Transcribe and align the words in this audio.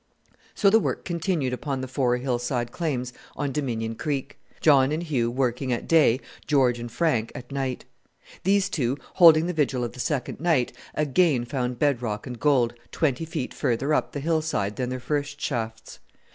So 0.55 0.71
the 0.71 0.79
work 0.79 1.05
continued 1.05 1.53
upon 1.53 1.81
the 1.81 1.87
four 1.87 2.17
hillside 2.17 2.71
claims 2.71 3.13
on 3.35 3.51
Dominion 3.51 3.93
Creek, 3.93 4.39
John 4.59 4.91
and 4.91 5.03
Hugh 5.03 5.29
working 5.29 5.71
at 5.71 5.87
day, 5.87 6.19
George 6.47 6.79
and 6.79 6.91
Frank 6.91 7.31
at 7.35 7.51
night. 7.51 7.85
These 8.43 8.67
two, 8.67 8.97
holding 9.21 9.45
the 9.45 9.53
vigil 9.53 9.83
of 9.83 9.91
the 9.91 9.99
second 9.99 10.39
night, 10.39 10.73
again 10.95 11.45
found 11.45 11.77
bed 11.77 12.01
rock 12.01 12.25
and 12.25 12.39
gold, 12.39 12.73
twenty 12.91 13.25
feet 13.25 13.53
further 13.53 13.93
up 13.93 14.11
the 14.11 14.19
hillside 14.21 14.75
than 14.75 14.89
their 14.89 14.99
first 14.99 15.39
shafts. 15.39 15.99